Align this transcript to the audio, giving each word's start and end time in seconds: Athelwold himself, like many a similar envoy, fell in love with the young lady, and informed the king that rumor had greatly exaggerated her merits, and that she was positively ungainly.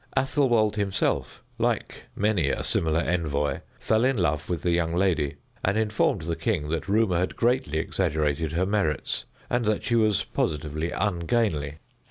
Athelwold 0.17 0.77
himself, 0.77 1.43
like 1.59 2.05
many 2.15 2.49
a 2.49 2.63
similar 2.63 3.01
envoy, 3.01 3.59
fell 3.79 4.03
in 4.03 4.17
love 4.17 4.49
with 4.49 4.63
the 4.63 4.71
young 4.71 4.95
lady, 4.95 5.35
and 5.63 5.77
informed 5.77 6.23
the 6.23 6.35
king 6.35 6.69
that 6.69 6.87
rumor 6.89 7.19
had 7.19 7.35
greatly 7.35 7.77
exaggerated 7.77 8.53
her 8.53 8.65
merits, 8.65 9.25
and 9.47 9.63
that 9.65 9.83
she 9.83 9.93
was 9.95 10.23
positively 10.23 10.89
ungainly. 10.89 11.75